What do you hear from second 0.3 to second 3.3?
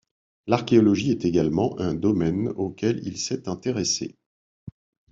L'archéologie est également un domaine auquel il